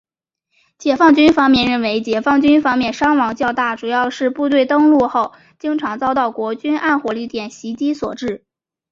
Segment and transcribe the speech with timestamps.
[0.79, 8.43] 解放军方面认为解放军方面伤亡较大主要是部队登陆后经常遭到国军暗火力点袭击所致。